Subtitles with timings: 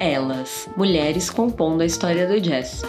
[0.00, 2.82] Elas, mulheres compondo a história do jazz.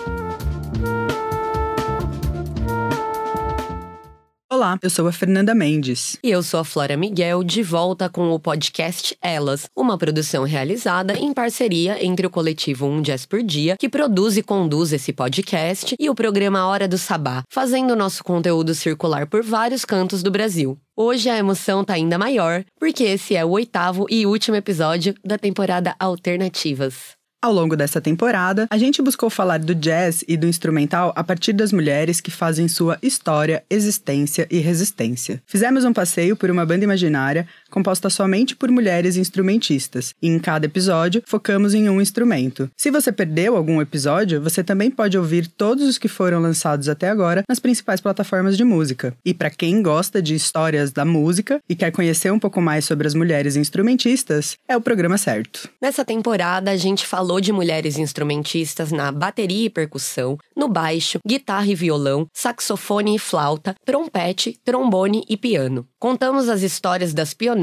[4.50, 6.18] Olá, eu sou a Fernanda Mendes.
[6.24, 11.14] E eu sou a Flora Miguel, de volta com o podcast Elas, uma produção realizada
[11.18, 15.96] em parceria entre o coletivo Um Jazz por Dia, que produz e conduz esse podcast,
[16.00, 20.78] e o programa Hora do Sabá, fazendo nosso conteúdo circular por vários cantos do Brasil.
[21.04, 25.36] Hoje a emoção tá ainda maior, porque esse é o oitavo e último episódio da
[25.36, 27.20] temporada Alternativas.
[27.44, 31.54] Ao longo dessa temporada, a gente buscou falar do jazz e do instrumental a partir
[31.54, 35.42] das mulheres que fazem sua história, existência e resistência.
[35.48, 40.66] Fizemos um passeio por uma banda imaginária composta somente por mulheres instrumentistas, e em cada
[40.66, 42.70] episódio focamos em um instrumento.
[42.78, 47.10] Se você perdeu algum episódio, você também pode ouvir todos os que foram lançados até
[47.10, 49.16] agora nas principais plataformas de música.
[49.26, 53.08] E para quem gosta de histórias da música e quer conhecer um pouco mais sobre
[53.08, 55.70] as mulheres instrumentistas, é o programa certo.
[55.82, 61.68] Nessa temporada, a gente falou de mulheres instrumentistas na bateria e percussão, no baixo, guitarra
[61.68, 65.88] e violão, saxofone e flauta, trompete, trombone e piano.
[65.98, 67.61] Contamos as histórias das pioneiras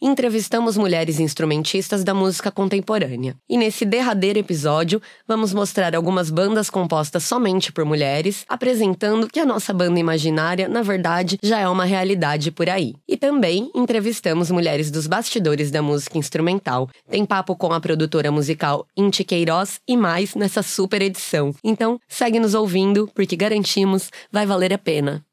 [0.00, 3.34] e entrevistamos mulheres instrumentistas da música contemporânea.
[3.48, 9.46] E nesse derradeiro episódio, vamos mostrar algumas bandas compostas somente por mulheres, apresentando que a
[9.46, 12.94] nossa banda imaginária, na verdade, já é uma realidade por aí.
[13.08, 16.88] E também entrevistamos mulheres dos bastidores da música instrumental.
[17.10, 21.54] Tem papo com a produtora musical Inti Queiroz e mais nessa super edição.
[21.64, 25.24] Então, segue nos ouvindo, porque garantimos, vai valer a pena.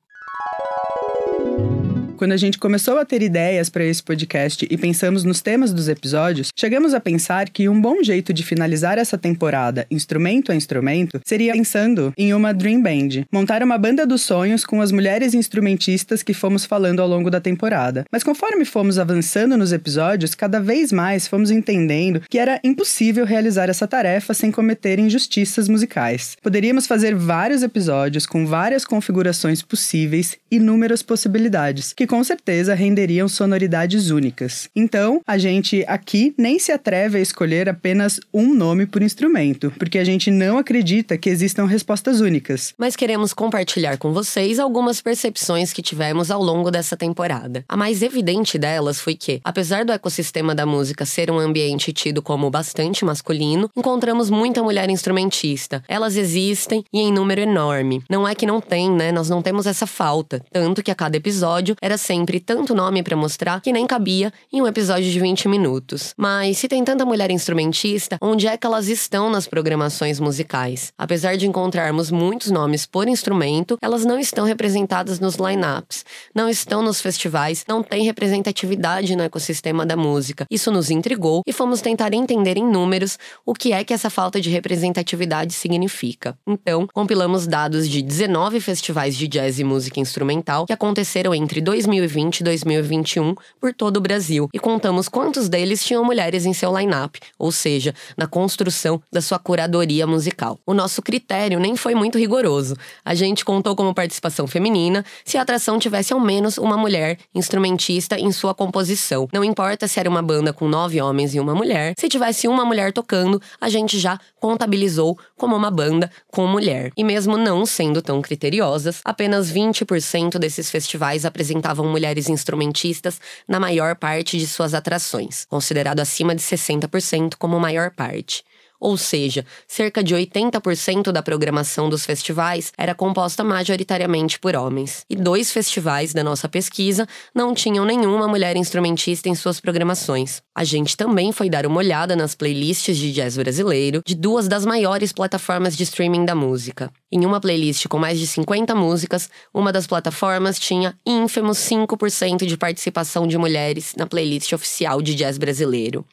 [2.20, 5.88] Quando a gente começou a ter ideias para esse podcast e pensamos nos temas dos
[5.88, 11.22] episódios, chegamos a pensar que um bom jeito de finalizar essa temporada, instrumento a instrumento,
[11.24, 16.22] seria pensando em uma Dream Band, montar uma banda dos sonhos com as mulheres instrumentistas
[16.22, 18.04] que fomos falando ao longo da temporada.
[18.12, 23.70] Mas conforme fomos avançando nos episódios, cada vez mais fomos entendendo que era impossível realizar
[23.70, 26.36] essa tarefa sem cometer injustiças musicais.
[26.44, 34.10] Poderíamos fazer vários episódios com várias configurações possíveis, inúmeras possibilidades, que com certeza renderiam sonoridades
[34.10, 34.68] únicas.
[34.76, 40.00] Então, a gente aqui nem se atreve a escolher apenas um nome por instrumento, porque
[40.00, 42.74] a gente não acredita que existam respostas únicas.
[42.80, 47.64] Mas queremos compartilhar com vocês algumas percepções que tivemos ao longo dessa temporada.
[47.70, 52.24] A mais evidente delas foi que, apesar do ecossistema da música ser um ambiente tido
[52.24, 55.84] como bastante masculino, encontramos muita mulher instrumentista.
[55.88, 58.02] Elas existem e em número enorme.
[58.10, 59.12] Não é que não tem, né?
[59.12, 60.44] Nós não temos essa falta.
[60.52, 64.62] Tanto que a cada episódio era sempre tanto nome para mostrar que nem cabia em
[64.62, 66.14] um episódio de 20 minutos.
[66.18, 70.92] Mas se tem tanta mulher instrumentista, onde é que elas estão nas programações musicais?
[70.98, 76.82] Apesar de encontrarmos muitos nomes por instrumento, elas não estão representadas nos lineups, não estão
[76.82, 80.46] nos festivais, não tem representatividade no ecossistema da música.
[80.50, 84.40] Isso nos intrigou e fomos tentar entender em números o que é que essa falta
[84.40, 86.38] de representatividade significa.
[86.48, 91.89] Então, compilamos dados de 19 festivais de jazz e música instrumental que aconteceram entre 2000
[91.90, 96.78] 2020 e 2021 por todo o Brasil e contamos quantos deles tinham mulheres em seu
[96.78, 100.60] line-up, ou seja, na construção da sua curadoria musical.
[100.66, 102.76] O nosso critério nem foi muito rigoroso.
[103.04, 108.20] A gente contou como participação feminina se a atração tivesse ao menos uma mulher instrumentista
[108.20, 109.28] em sua composição.
[109.34, 112.66] Não importa se era uma banda com nove homens e uma mulher, se tivesse uma
[112.66, 116.92] mulher tocando, a gente já contabilizou como uma banda com mulher.
[116.96, 123.60] E mesmo não sendo tão criteriosas, apenas 20% desses festivais apresentavam estavam mulheres instrumentistas na
[123.60, 128.44] maior parte de suas atrações, considerado acima de 60% como maior parte
[128.80, 135.06] ou seja, cerca de 80% da programação dos festivais era composta majoritariamente por homens.
[135.10, 140.42] E dois festivais da nossa pesquisa não tinham nenhuma mulher instrumentista em suas programações.
[140.56, 144.66] A gente também foi dar uma olhada nas playlists de jazz brasileiro de duas das
[144.66, 146.92] maiores plataformas de streaming da música.
[147.12, 152.56] Em uma playlist com mais de 50 músicas, uma das plataformas tinha ínfimos 5% de
[152.56, 156.06] participação de mulheres na playlist oficial de jazz brasileiro.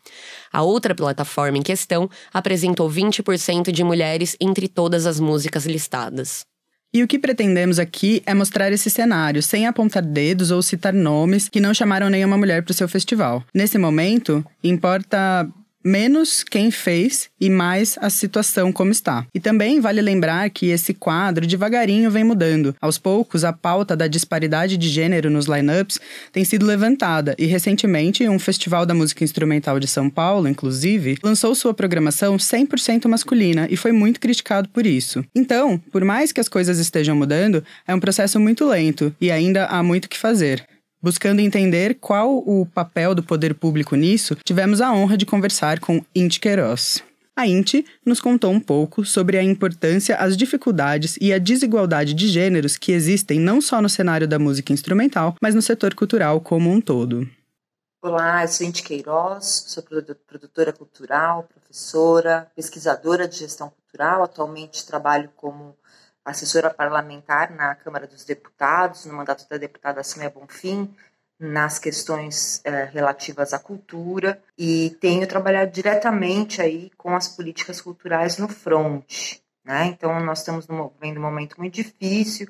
[0.52, 6.44] A outra plataforma em questão apresentou 20% de mulheres entre todas as músicas listadas.
[6.94, 11.48] E o que pretendemos aqui é mostrar esse cenário, sem apontar dedos ou citar nomes
[11.48, 13.44] que não chamaram nenhuma mulher para o seu festival.
[13.52, 15.46] Nesse momento, importa
[15.86, 19.24] menos quem fez e mais a situação como está.
[19.32, 22.74] E também vale lembrar que esse quadro devagarinho vem mudando.
[22.80, 26.00] Aos poucos, a pauta da disparidade de gênero nos lineups
[26.32, 31.54] tem sido levantada e recentemente um festival da música instrumental de São Paulo, inclusive, lançou
[31.54, 35.24] sua programação 100% masculina e foi muito criticado por isso.
[35.34, 39.66] Então, por mais que as coisas estejam mudando, é um processo muito lento e ainda
[39.66, 40.66] há muito que fazer.
[41.02, 46.02] Buscando entender qual o papel do poder público nisso, tivemos a honra de conversar com
[46.14, 47.02] Inti Queiroz.
[47.36, 52.28] A Inti nos contou um pouco sobre a importância, as dificuldades e a desigualdade de
[52.28, 56.70] gêneros que existem não só no cenário da música instrumental, mas no setor cultural como
[56.70, 57.28] um todo.
[58.02, 64.22] Olá, eu sou Inti Queiroz, sou produtora cultural, professora, pesquisadora de gestão cultural.
[64.22, 65.76] Atualmente trabalho como
[66.26, 70.92] assessora parlamentar na Câmara dos Deputados, no mandato da deputada Samia Bonfim,
[71.38, 78.38] nas questões é, relativas à cultura e tenho trabalhado diretamente aí com as políticas culturais
[78.38, 79.38] no front.
[79.64, 79.86] Né?
[79.86, 82.48] Então, nós estamos vivendo um momento muito difícil,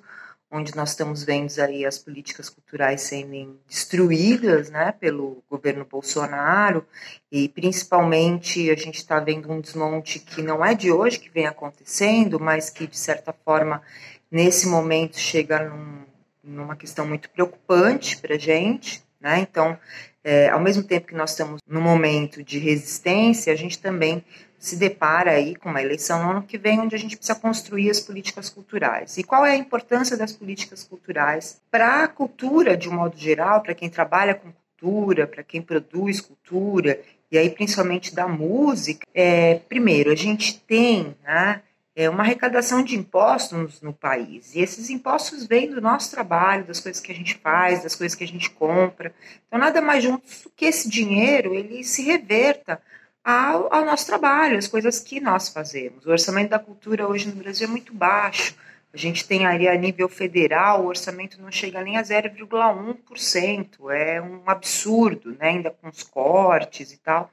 [0.50, 6.86] onde nós estamos vendo aí as políticas culturais sendo destruídas né, pelo governo Bolsonaro
[7.30, 11.46] e principalmente a gente está vendo um desmonte que não é de hoje que vem
[11.46, 13.82] acontecendo, mas que de certa forma
[14.30, 16.04] nesse momento chega num,
[16.42, 19.02] numa questão muito preocupante para a gente.
[19.20, 19.40] Né?
[19.40, 19.78] Então,
[20.26, 24.24] é, ao mesmo tempo que nós estamos no momento de resistência, a gente também
[24.58, 27.88] se depara aí com uma eleição no ano que vem, onde a gente precisa construir
[27.90, 29.16] as políticas culturais.
[29.18, 33.62] E qual é a importância das políticas culturais para a cultura, de um modo geral,
[33.62, 36.98] para quem trabalha com cultura, para quem produz cultura,
[37.30, 39.06] e aí principalmente da música?
[39.14, 41.62] É, primeiro, a gente tem né,
[41.96, 44.54] é, uma arrecadação de impostos no país.
[44.54, 48.14] E esses impostos vêm do nosso trabalho, das coisas que a gente faz, das coisas
[48.14, 49.14] que a gente compra.
[49.48, 52.82] Então, nada mais justo que esse dinheiro ele se reverta
[53.24, 56.04] ao, ao nosso trabalho, às coisas que nós fazemos.
[56.04, 58.54] O orçamento da cultura hoje no Brasil é muito baixo.
[58.92, 63.90] A gente tem aí a nível federal, o orçamento não chega nem a 0,1%.
[63.90, 65.48] É um absurdo, né?
[65.48, 67.30] ainda com os cortes e tal.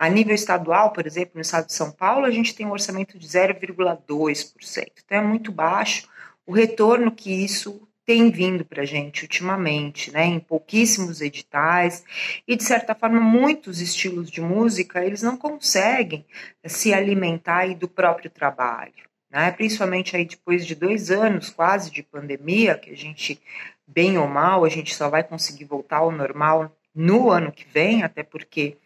[0.00, 3.18] A nível estadual, por exemplo, no estado de São Paulo, a gente tem um orçamento
[3.18, 4.92] de 0,2%.
[5.04, 6.08] Então é muito baixo
[6.46, 12.02] o retorno que isso tem vindo para a gente ultimamente, né, em pouquíssimos editais
[12.48, 16.24] e de certa forma muitos estilos de música eles não conseguem
[16.64, 22.02] se alimentar aí do próprio trabalho, né, principalmente aí depois de dois anos quase de
[22.02, 23.38] pandemia que a gente
[23.86, 28.02] bem ou mal a gente só vai conseguir voltar ao normal no ano que vem,
[28.02, 28.78] até porque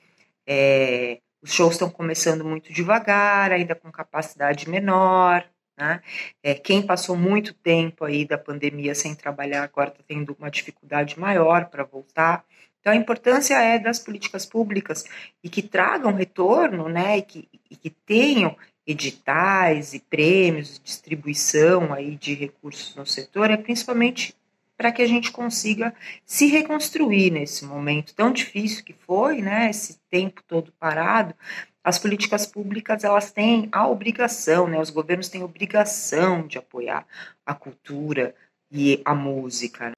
[0.47, 5.45] é, os shows estão começando muito devagar, ainda com capacidade menor.
[5.77, 6.01] Né?
[6.43, 11.19] É, quem passou muito tempo aí da pandemia sem trabalhar agora está tendo uma dificuldade
[11.19, 12.45] maior para voltar.
[12.81, 15.05] Então a importância é das políticas públicas
[15.43, 17.19] e que tragam retorno, né?
[17.19, 18.57] E que, e que tenham
[18.87, 24.35] editais e prêmios, distribuição aí de recursos no setor, é principalmente
[24.77, 25.95] para que a gente consiga
[26.25, 31.35] se reconstruir nesse momento tão difícil que foi, né, esse tempo todo parado.
[31.83, 37.07] As políticas públicas elas têm a obrigação, né, os governos têm a obrigação de apoiar
[37.45, 38.35] a cultura
[38.71, 39.93] e a música.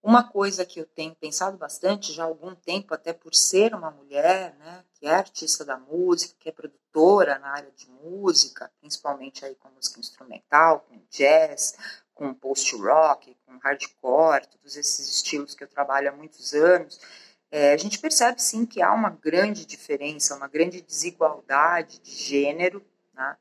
[0.00, 3.90] Uma coisa que eu tenho pensado bastante já há algum tempo, até por ser uma
[3.90, 9.44] mulher, né, que é artista da música, que é produtora na área de música, principalmente
[9.44, 11.76] aí com música instrumental, com jazz,
[12.14, 17.00] com post-rock, hardcore, todos esses estilos que eu trabalho há muitos anos,
[17.50, 22.84] é, a gente percebe sim que há uma grande diferença, uma grande desigualdade de gênero.
[23.14, 23.36] Né?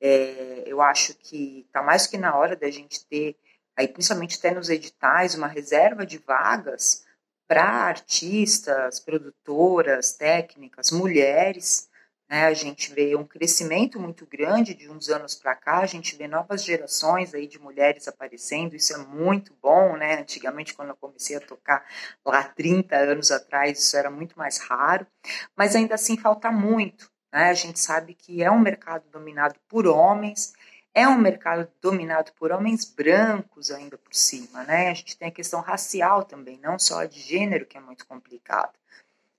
[0.00, 3.36] É, eu acho que está mais que na hora da gente ter,
[3.76, 7.04] aí principalmente até nos editais, uma reserva de vagas
[7.46, 11.88] para artistas, produtoras, técnicas, mulheres,
[12.32, 12.46] né?
[12.46, 16.26] A gente vê um crescimento muito grande de uns anos para cá, a gente vê
[16.26, 20.18] novas gerações aí de mulheres aparecendo, isso é muito bom, né?
[20.18, 21.84] Antigamente, quando eu comecei a tocar
[22.24, 25.06] lá 30 anos atrás, isso era muito mais raro,
[25.54, 27.10] mas ainda assim falta muito.
[27.30, 27.50] Né?
[27.50, 30.54] A gente sabe que é um mercado dominado por homens,
[30.94, 34.88] é um mercado dominado por homens brancos ainda por cima, né?
[34.88, 38.72] A gente tem a questão racial também, não só de gênero, que é muito complicado.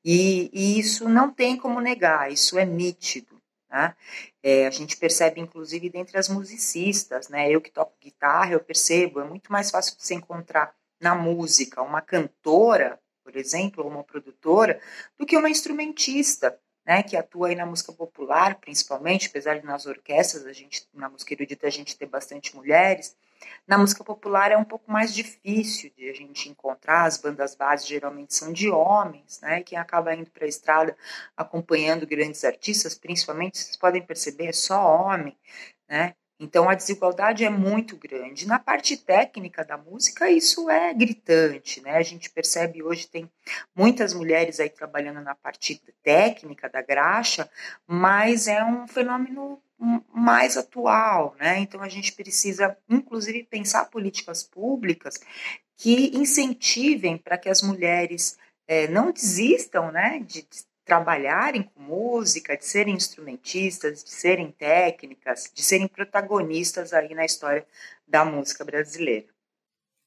[0.04, 3.42] E, e isso não tem como negar, isso é nítido.
[3.70, 3.96] Né?
[4.42, 7.50] É, a gente percebe, inclusive, dentre as musicistas, né?
[7.50, 11.82] eu que toco guitarra, eu percebo, é muito mais fácil de se encontrar na música
[11.82, 14.80] uma cantora, por exemplo, ou uma produtora,
[15.18, 19.86] do que uma instrumentista, né, que atua aí na música popular, principalmente, apesar de nas
[19.86, 23.16] orquestras, a gente, na música erudita, a gente ter bastante mulheres,
[23.68, 27.88] na música popular é um pouco mais difícil de a gente encontrar, as bandas bases
[27.88, 29.62] geralmente são de homens, né?
[29.64, 30.98] Quem acaba indo para a estrada
[31.36, 35.38] acompanhando grandes artistas, principalmente, vocês podem perceber, é só homem,
[35.88, 36.16] né?
[36.40, 38.48] Então a desigualdade é muito grande.
[38.48, 41.96] Na parte técnica da música, isso é gritante, né?
[41.96, 43.30] A gente percebe hoje tem
[43.76, 47.50] muitas mulheres aí trabalhando na parte técnica da graxa,
[47.88, 49.62] mas é um fenômeno
[50.14, 51.60] mais atual, né?
[51.60, 55.20] Então a gente precisa, inclusive, pensar políticas públicas
[55.78, 58.38] que incentivem para que as mulheres
[58.68, 60.48] é, não desistam, né, de,
[60.86, 67.66] trabalharem com música, de serem instrumentistas, de serem técnicas, de serem protagonistas aí na história
[68.08, 69.26] da música brasileira.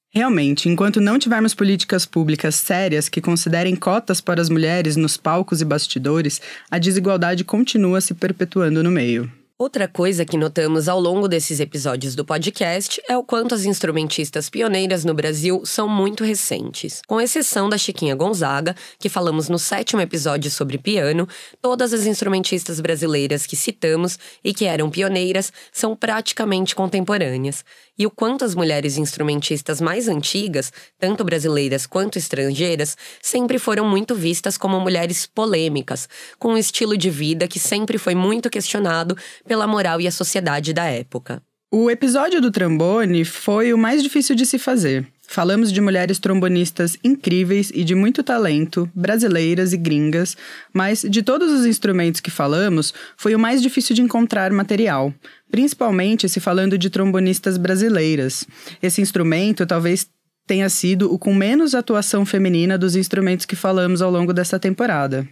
[0.09, 5.61] Realmente, enquanto não tivermos políticas públicas sérias que considerem cotas para as mulheres nos palcos
[5.61, 6.41] e bastidores,
[6.71, 9.31] a desigualdade continua se perpetuando no meio.
[9.59, 14.51] Outra coisa que notamos ao longo desses episódios do podcast é o quanto as instrumentistas
[14.51, 17.01] pioneiras no Brasil são muito recentes.
[17.07, 21.27] Com exceção da Chiquinha Gonzaga, que falamos no sétimo episódio sobre piano,
[21.59, 27.65] todas as instrumentistas brasileiras que citamos e que eram pioneiras são praticamente contemporâneas.
[27.97, 34.13] E o quanto as mulheres instrumentistas mais antigas, tanto brasileiras quanto estrangeiras, sempre foram muito
[34.13, 39.65] vistas como mulheres polêmicas, com um estilo de vida que sempre foi muito questionado pela
[39.65, 41.41] moral e a sociedade da época.
[41.71, 45.05] O episódio do trombone foi o mais difícil de se fazer.
[45.29, 50.37] Falamos de mulheres trombonistas incríveis e de muito talento, brasileiras e gringas,
[50.73, 55.13] mas de todos os instrumentos que falamos, foi o mais difícil de encontrar material,
[55.51, 58.47] principalmente se falando de trombonistas brasileiras.
[58.81, 60.07] Esse instrumento talvez
[60.47, 65.27] tenha sido o com menos atuação feminina dos instrumentos que falamos ao longo dessa temporada.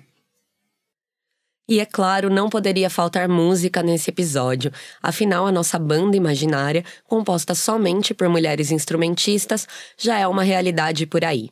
[1.68, 4.72] E é claro, não poderia faltar música nesse episódio.
[5.02, 9.68] Afinal, a nossa banda imaginária, composta somente por mulheres instrumentistas,
[9.98, 11.50] já é uma realidade por aí.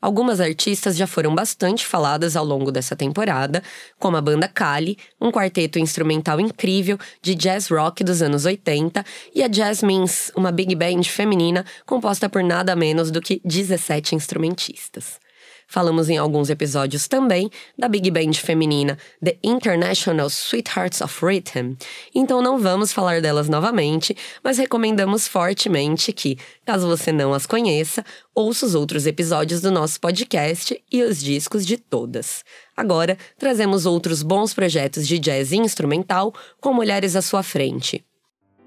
[0.00, 3.62] Algumas artistas já foram bastante faladas ao longo dessa temporada,
[4.00, 9.44] como a banda Kali, um quarteto instrumental incrível de jazz rock dos anos 80, e
[9.44, 15.21] a Jasmines, uma big band feminina composta por nada menos do que 17 instrumentistas.
[15.72, 21.76] Falamos em alguns episódios também da big band feminina The International Sweethearts of Rhythm,
[22.14, 24.14] então não vamos falar delas novamente,
[24.44, 26.36] mas recomendamos fortemente que,
[26.66, 31.64] caso você não as conheça, ouça os outros episódios do nosso podcast e os discos
[31.64, 32.44] de todas.
[32.76, 38.04] Agora, trazemos outros bons projetos de jazz instrumental com mulheres à sua frente.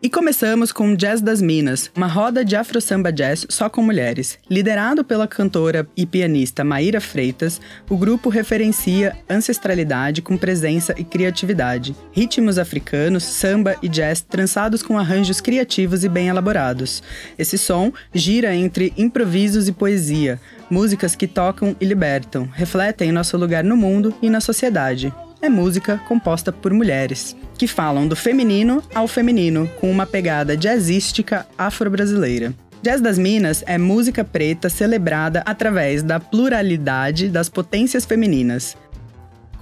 [0.04, 4.38] E começamos com Jazz das Minas, uma roda de afro samba jazz só com mulheres.
[4.48, 7.60] Liderado pela cantora e pianista Maíra Freitas,
[7.90, 11.96] o grupo referencia ancestralidade com presença e criatividade.
[12.12, 17.02] Ritmos africanos, samba e jazz trançados com arranjos criativos e bem elaborados.
[17.40, 23.64] Esse som gira entre improvisos e poesia, músicas que tocam e libertam, refletem nosso lugar
[23.64, 25.12] no mundo e na sociedade
[25.42, 31.46] é música composta por mulheres, que falam do feminino ao feminino, com uma pegada jazzística
[31.58, 32.54] afro-brasileira.
[32.82, 38.78] Jazz das Minas é música preta celebrada através da pluralidade das potências femininas,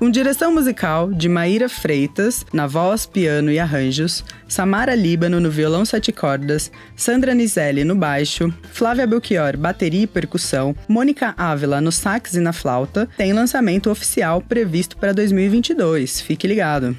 [0.03, 5.85] com direção musical de Maíra Freitas, na voz, piano e arranjos, Samara Líbano no violão
[5.85, 12.33] sete cordas, Sandra Nizelli no baixo, Flávia Belchior bateria e percussão, Mônica Ávila no sax
[12.33, 16.19] e na flauta, tem lançamento oficial previsto para 2022.
[16.19, 16.97] Fique ligado!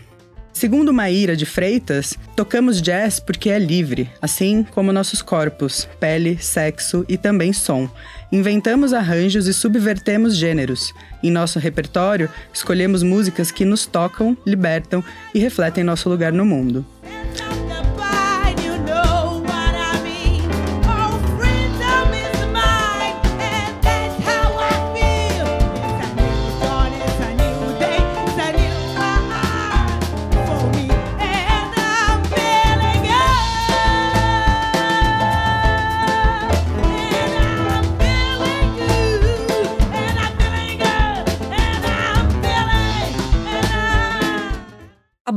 [0.55, 7.05] Segundo Maíra de Freitas, tocamos jazz porque é livre, assim como nossos corpos, pele, sexo
[7.09, 7.91] e também som.
[8.31, 10.95] Inventamos arranjos e subvertemos gêneros.
[11.25, 15.03] Em nosso repertório, escolhemos músicas que nos tocam, libertam
[15.35, 16.87] e refletem nosso lugar no mundo.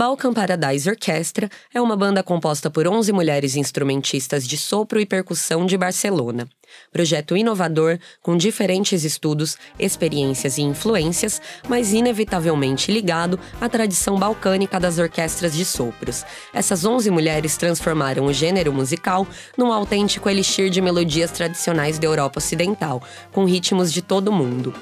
[0.08, 5.66] Balkan Paradise Orchestra é uma banda composta por 11 mulheres instrumentistas de sopro e percussão
[5.66, 6.48] de Barcelona.
[6.94, 14.98] Projeto inovador, com diferentes estudos, experiências e influências, mas inevitavelmente ligado à tradição balcânica das
[14.98, 16.24] orquestras de sopros.
[16.54, 22.40] Essas 11 mulheres transformaram o gênero musical num autêntico elixir de melodias tradicionais da Europa
[22.40, 24.74] Ocidental, com ritmos de todo o mundo.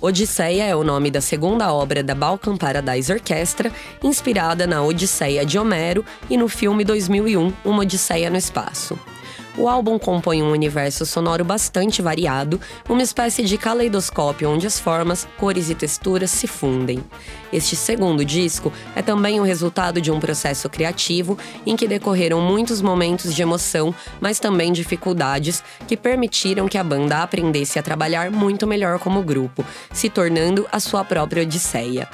[0.00, 3.72] Odisseia é o nome da segunda obra da Balkan Paradise Orchestra,
[4.02, 8.98] inspirada na Odisseia de Homero e no filme 2001, Uma Odisseia no Espaço.
[9.58, 15.26] O álbum compõe um universo sonoro bastante variado, uma espécie de caleidoscópio onde as formas,
[15.38, 17.02] cores e texturas se fundem.
[17.50, 22.82] Este segundo disco é também o resultado de um processo criativo em que decorreram muitos
[22.82, 28.66] momentos de emoção, mas também dificuldades que permitiram que a banda aprendesse a trabalhar muito
[28.66, 32.06] melhor como grupo, se tornando a sua própria odisseia.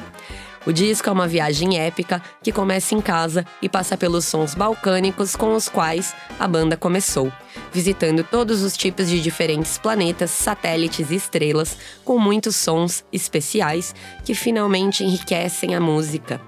[0.64, 5.34] O disco é uma viagem épica que começa em casa e passa pelos sons balcânicos
[5.34, 7.32] com os quais a banda começou,
[7.72, 13.92] visitando todos os tipos de diferentes planetas, satélites e estrelas, com muitos sons especiais
[14.24, 16.40] que finalmente enriquecem a música.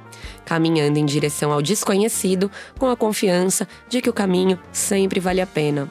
[0.45, 5.47] Caminhando em direção ao desconhecido, com a confiança de que o caminho sempre vale a
[5.47, 5.91] pena.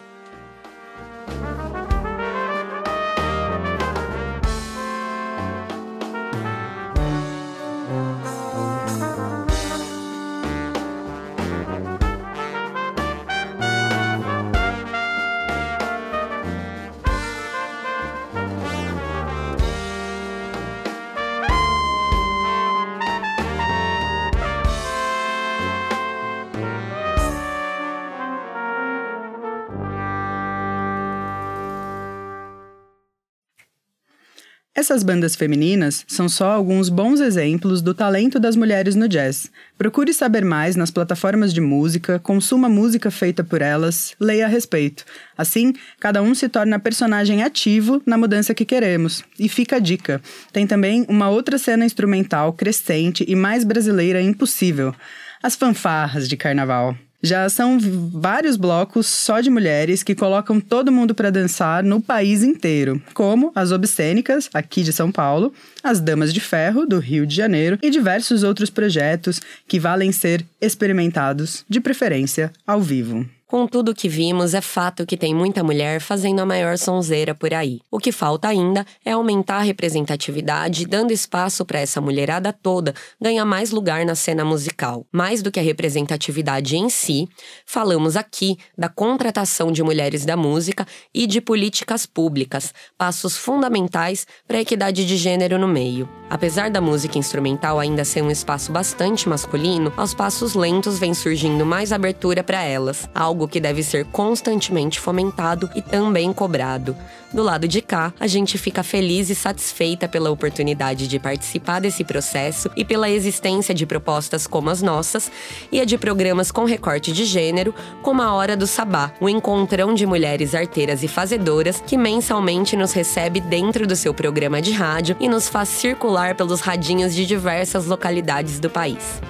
[34.83, 39.49] Essas bandas femininas são só alguns bons exemplos do talento das mulheres no jazz.
[39.77, 45.05] Procure saber mais nas plataformas de música, consuma música feita por elas, leia a respeito.
[45.37, 45.71] Assim,
[46.01, 49.23] cada um se torna personagem ativo na mudança que queremos.
[49.39, 50.21] E fica a dica:
[50.51, 54.93] tem também uma outra cena instrumental crescente e mais brasileira impossível:
[55.41, 56.93] as fanfarras de carnaval.
[57.25, 57.79] Já são
[58.11, 63.49] vários blocos só de mulheres que colocam todo mundo para dançar no país inteiro, como
[63.55, 67.89] as obscênicas, aqui de São Paulo, as Damas de Ferro, do Rio de Janeiro, e
[67.89, 73.25] diversos outros projetos que valem ser experimentados, de preferência ao vivo.
[73.53, 77.35] Com tudo o que vimos, é fato que tem muita mulher fazendo a maior sonzeira
[77.35, 77.81] por aí.
[77.91, 83.45] O que falta ainda é aumentar a representatividade, dando espaço para essa mulherada toda ganhar
[83.45, 85.05] mais lugar na cena musical.
[85.11, 87.29] Mais do que a representatividade em si,
[87.63, 94.57] falamos aqui da contratação de mulheres da música e de políticas públicas, passos fundamentais para
[94.57, 96.09] a equidade de gênero no meio.
[96.27, 101.63] Apesar da música instrumental ainda ser um espaço bastante masculino, aos passos lentos vem surgindo
[101.63, 106.95] mais abertura para elas, algo algo que deve ser constantemente fomentado e também cobrado.
[107.31, 112.03] Do lado de cá, a gente fica feliz e satisfeita pela oportunidade de participar desse
[112.03, 115.31] processo e pela existência de propostas como as nossas
[115.71, 119.93] e a de programas com recorte de gênero, como a Hora do Sabá, o encontrão
[119.93, 125.17] de mulheres arteiras e fazedoras que mensalmente nos recebe dentro do seu programa de rádio
[125.19, 129.21] e nos faz circular pelos radinhos de diversas localidades do país.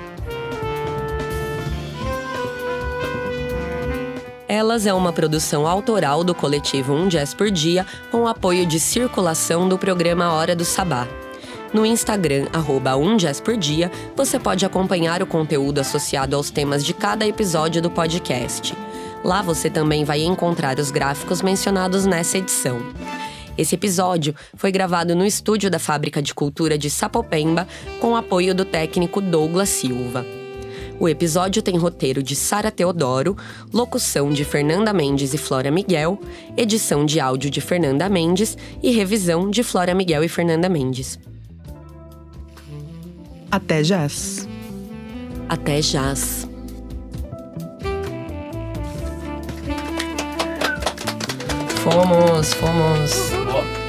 [4.56, 9.68] Elas é uma produção autoral do coletivo Um Jazz por Dia, com apoio de circulação
[9.68, 11.08] do programa Hora do Sabá.
[11.74, 16.86] No Instagram, arroba um Jazz por Dia, você pode acompanhar o conteúdo associado aos temas
[16.86, 18.78] de cada episódio do podcast.
[19.24, 22.80] Lá você também vai encontrar os gráficos mencionados nessa edição.
[23.58, 27.68] Esse episódio foi gravado no estúdio da Fábrica de Cultura de Sapopemba,
[28.00, 30.42] com apoio do técnico Douglas Silva.
[31.04, 33.36] O episódio tem roteiro de Sara Teodoro,
[33.74, 36.18] locução de Fernanda Mendes e Flora Miguel,
[36.56, 41.20] edição de áudio de Fernanda Mendes e revisão de Flora Miguel e Fernanda Mendes.
[43.52, 44.48] Até jazz.
[45.50, 46.48] Até jazz.
[51.84, 53.83] Fomos, fomos.